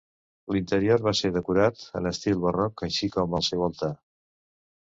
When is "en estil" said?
2.01-2.39